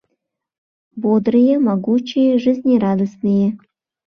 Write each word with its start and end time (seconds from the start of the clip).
Бодрые, 1.01 1.59
могучие, 1.67 2.39
жизнерадостные. 2.43 3.47